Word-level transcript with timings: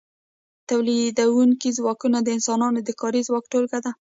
تولیدونکي 0.69 1.69
ځواکونه 1.77 2.17
د 2.21 2.27
انسانانو 2.37 2.79
د 2.83 2.89
کاري 3.01 3.21
ځواک 3.27 3.45
ټولګه 3.51 3.79
ده. 3.85 3.91